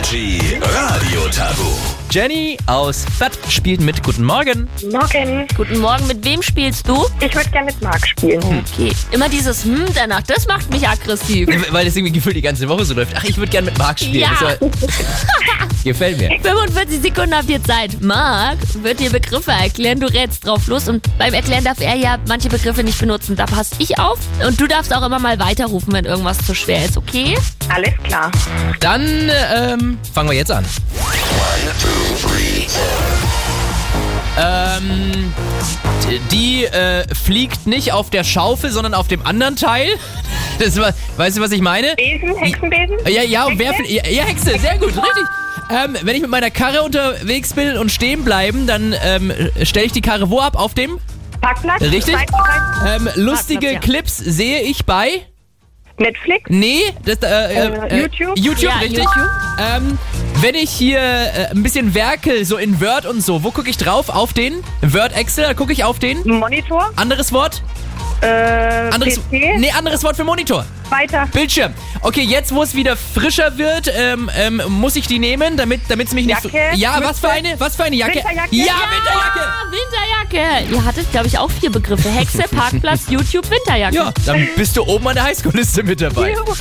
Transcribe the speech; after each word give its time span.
Energy 0.00 0.38
Radio 0.62 1.22
Tabu. 1.34 1.64
Jenny 2.10 2.58
aus 2.66 3.06
Fett 3.18 3.32
spielt 3.48 3.80
mit. 3.80 4.02
Guten 4.02 4.24
Morgen. 4.24 4.68
Morgen. 4.92 5.46
Guten 5.56 5.78
Morgen, 5.80 6.06
mit 6.06 6.22
wem 6.22 6.42
spielst 6.42 6.86
du? 6.86 7.06
Ich 7.20 7.34
würde 7.34 7.48
gerne 7.48 7.66
mit 7.72 7.80
Marc 7.82 8.06
spielen. 8.06 8.42
Okay. 8.44 8.92
Immer 9.12 9.30
dieses 9.30 9.64
Hm 9.64 9.86
danach, 9.94 10.20
das 10.22 10.46
macht 10.46 10.70
mich 10.70 10.86
aggressiv. 10.86 11.48
Weil 11.70 11.86
das 11.86 11.96
irgendwie 11.96 12.12
gefühlt 12.12 12.36
die 12.36 12.42
ganze 12.42 12.68
Woche 12.68 12.84
so 12.84 12.92
läuft. 12.92 13.12
Ach, 13.16 13.24
ich 13.24 13.38
würde 13.38 13.50
gerne 13.50 13.70
mit 13.70 13.78
Marc 13.78 13.98
spielen. 13.98 14.20
Ja. 14.20 14.32
Das 14.38 14.60
war- 14.60 15.68
gefällt 15.82 16.18
mir. 16.18 16.28
45 16.42 17.00
Sekunden 17.00 17.34
habt 17.34 17.48
ihr 17.48 17.62
Zeit. 17.64 18.00
Marc 18.02 18.58
wird 18.82 19.00
dir 19.00 19.08
Begriffe 19.10 19.52
erklären, 19.52 19.98
du 20.00 20.06
rätst 20.12 20.46
drauf 20.46 20.66
los 20.66 20.88
und 20.88 21.06
beim 21.16 21.32
Erklären 21.32 21.64
darf 21.64 21.80
er 21.80 21.94
ja 21.94 22.18
manche 22.28 22.48
Begriffe 22.50 22.82
nicht 22.84 22.98
benutzen. 22.98 23.34
Da 23.34 23.46
passe 23.46 23.74
ich 23.78 23.98
auf 23.98 24.18
und 24.46 24.60
du 24.60 24.66
darfst 24.66 24.94
auch 24.94 25.04
immer 25.06 25.18
mal 25.20 25.38
weiterrufen, 25.38 25.92
wenn 25.94 26.04
irgendwas 26.04 26.38
zu 26.44 26.54
schwer 26.54 26.84
ist, 26.84 26.96
okay? 26.98 27.36
Alles 27.76 27.92
klar. 28.04 28.30
Dann 28.80 29.30
ähm, 29.54 29.98
fangen 30.14 30.30
wir 30.30 30.36
jetzt 30.36 30.50
an. 30.50 30.64
Ähm, 34.38 35.32
d- 36.08 36.20
die 36.30 36.64
äh, 36.64 37.04
fliegt 37.14 37.66
nicht 37.66 37.92
auf 37.92 38.10
der 38.10 38.24
Schaufel, 38.24 38.70
sondern 38.70 38.94
auf 38.94 39.08
dem 39.08 39.24
anderen 39.24 39.56
Teil. 39.56 39.88
Das 40.58 40.74
war, 40.80 40.94
weißt 41.18 41.36
du, 41.36 41.42
was 41.42 41.52
ich 41.52 41.60
meine? 41.60 41.94
Besen, 41.96 42.34
Hexenbesen? 42.34 42.96
Ja, 43.06 43.22
ja, 43.22 43.46
wer 43.56 43.72
Hexe? 43.72 43.82
fl- 43.82 43.92
ja, 43.94 44.08
ja, 44.08 44.22
Hexe, 44.24 44.58
sehr 44.58 44.78
gut, 44.78 44.86
richtig. 44.88 45.24
Ähm, 45.68 45.98
wenn 46.00 46.16
ich 46.16 46.22
mit 46.22 46.30
meiner 46.30 46.50
Karre 46.50 46.80
unterwegs 46.82 47.52
bin 47.52 47.76
und 47.76 47.92
stehen 47.92 48.24
bleiben, 48.24 48.66
dann 48.66 48.94
ähm, 49.04 49.30
stelle 49.64 49.84
ich 49.84 49.92
die 49.92 50.00
Karre 50.00 50.30
wo 50.30 50.40
ab? 50.40 50.56
Auf 50.58 50.72
dem? 50.72 50.98
Parkplatz? 51.42 51.82
Richtig. 51.82 52.14
Zweit- 52.14 52.30
Ähm, 52.86 53.06
lustige 53.16 53.74
ja. 53.74 53.80
Clips 53.80 54.16
sehe 54.16 54.62
ich 54.62 54.86
bei. 54.86 55.26
Netflix? 55.98 56.42
Nee, 56.48 56.80
das, 57.04 57.18
äh, 57.22 57.54
äh, 57.68 58.00
YouTube? 58.00 58.36
YouTube, 58.38 58.62
Ja, 58.62 58.76
richtig. 58.78 58.98
YouTube. 58.98 59.28
Ähm, 59.58 59.98
wenn 60.40 60.54
ich 60.54 60.70
hier 60.70 60.98
äh, 61.00 61.46
ein 61.50 61.62
bisschen 61.62 61.94
werkel, 61.94 62.44
so 62.44 62.56
in 62.56 62.80
Word 62.80 63.06
und 63.06 63.22
so, 63.22 63.42
wo 63.42 63.50
gucke 63.50 63.70
ich 63.70 63.76
drauf? 63.78 64.08
Auf 64.10 64.32
den? 64.32 64.62
Word 64.82 65.16
Excel, 65.16 65.44
da 65.44 65.54
gucke 65.54 65.72
ich 65.72 65.84
auf 65.84 65.98
den. 65.98 66.22
Monitor? 66.28 66.90
Anderes 66.96 67.32
Wort? 67.32 67.62
Äh, 68.22 68.90
Anderes, 68.92 69.18
PC? 69.18 69.30
nee, 69.58 69.70
anderes 69.70 70.02
Wort 70.02 70.16
für 70.16 70.24
Monitor. 70.24 70.64
Weiter. 70.88 71.26
Bildschirm. 71.32 71.74
Okay, 72.02 72.22
jetzt 72.22 72.54
wo 72.54 72.62
es 72.62 72.74
wieder 72.74 72.96
frischer 72.96 73.58
wird, 73.58 73.92
ähm, 73.94 74.30
ähm, 74.36 74.62
muss 74.68 74.96
ich 74.96 75.06
die 75.06 75.18
nehmen, 75.18 75.56
damit 75.56 75.80
es 75.88 76.12
mich 76.12 76.26
nicht... 76.26 76.44
Jacke? 76.44 76.76
Ja, 76.76 77.00
was 77.02 77.18
für 77.18 77.28
eine? 77.28 77.58
Was 77.58 77.76
für 77.76 77.84
eine 77.84 77.96
Jacke? 77.96 78.16
Winterjacke? 78.18 78.54
Ja, 78.56 78.64
Ja! 78.64 78.74
Winterjacke. 78.90 80.30
Winterjacke. 80.30 80.72
Ihr 80.74 80.84
hattet, 80.84 81.10
glaube 81.10 81.26
ich, 81.26 81.38
auch 81.38 81.50
vier 81.50 81.70
Begriffe. 81.70 82.08
Hexe, 82.08 82.44
Parkplatz, 82.56 83.02
YouTube, 83.08 83.50
Winterjacke. 83.50 83.96
Ja, 83.96 84.12
dann 84.24 84.48
bist 84.56 84.76
du 84.76 84.84
oben 84.84 85.08
an 85.08 85.14
der 85.16 85.24
Highschool-Liste 85.24 85.82
mit 85.82 86.00
dabei. 86.00 86.32
Juhu. 86.32 86.54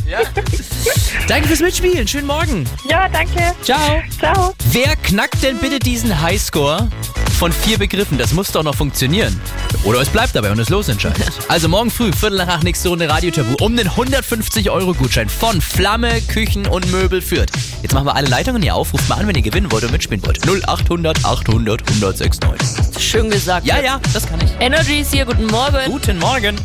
Danke 1.27 1.47
fürs 1.47 1.59
Mitspielen. 1.59 2.07
Schönen 2.07 2.27
Morgen. 2.27 2.67
Ja, 2.89 3.07
danke. 3.09 3.53
Ciao. 3.61 4.01
Ciao. 4.19 4.53
Wer 4.71 4.95
knackt 4.97 5.43
denn 5.43 5.57
bitte 5.59 5.79
diesen 5.79 6.21
Highscore 6.21 6.89
von 7.35 7.51
vier 7.51 7.77
Begriffen? 7.77 8.17
Das 8.17 8.33
muss 8.33 8.51
doch 8.51 8.63
noch 8.63 8.75
funktionieren. 8.75 9.39
Oder 9.83 10.01
es 10.01 10.09
bleibt 10.09 10.35
dabei 10.35 10.51
und 10.51 10.59
es 10.59 10.69
losentscheidet. 10.69 11.31
Also 11.47 11.69
morgen 11.69 11.91
früh, 11.91 12.11
Viertel 12.11 12.37
nach 12.37 12.47
acht, 12.47 12.63
nächste 12.63 12.89
Runde 12.89 13.07
Radio 13.07 13.31
Tabu 13.31 13.55
um 13.63 13.75
den 13.77 13.89
150-Euro-Gutschein 13.89 15.29
von 15.29 15.61
Flamme, 15.61 16.21
Küchen 16.21 16.65
und 16.67 16.91
Möbel 16.91 17.21
führt. 17.21 17.51
Jetzt 17.81 17.93
machen 17.93 18.07
wir 18.07 18.15
alle 18.15 18.27
Leitungen 18.27 18.61
hier 18.61 18.75
auf. 18.75 18.93
Ruft 18.93 19.07
mal 19.07 19.15
an, 19.15 19.27
wenn 19.27 19.35
ihr 19.35 19.41
gewinnen 19.41 19.71
wollt 19.71 19.83
und 19.83 19.91
mitspielen 19.91 20.25
wollt. 20.25 20.39
0800 20.45 21.23
800 21.23 21.81
1069. 21.81 23.01
Schön 23.01 23.29
gesagt. 23.29 23.65
Ja, 23.65 23.79
ja, 23.79 23.99
das 24.13 24.25
kann 24.25 24.39
ich. 24.41 24.51
Energy 24.59 25.01
ist 25.01 25.13
hier, 25.13 25.25
guten 25.25 25.45
Morgen. 25.47 25.85
Guten 25.85 26.19
Morgen. 26.19 26.57